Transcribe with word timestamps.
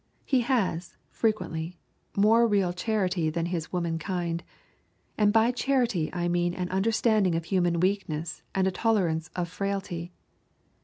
He 0.25 0.39
has, 0.39 0.97
frequently, 1.11 1.77
more 2.17 2.47
real 2.47 2.73
charity 2.73 3.29
than 3.29 3.45
his 3.45 3.71
womankind, 3.71 4.43
and 5.15 5.31
by 5.31 5.51
charity 5.51 6.09
I 6.11 6.27
mean 6.27 6.55
an 6.55 6.69
understanding 6.71 7.35
of 7.35 7.45
human 7.45 7.79
weakness 7.79 8.41
and 8.55 8.65
a 8.65 8.71
tolerance 8.71 9.29
of 9.35 9.47
frailty. 9.47 10.11